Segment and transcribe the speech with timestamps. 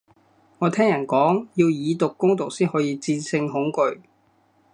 [0.57, 3.99] 我聽人講，要以毒攻毒先可以戰勝恐懼